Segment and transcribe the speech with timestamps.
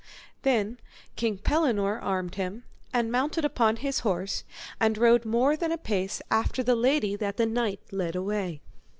[0.41, 0.79] Then
[1.15, 4.43] King Pellinore armed him and mounted upon his horse,
[4.79, 8.61] and rode more than a pace after the lady that the knight led away.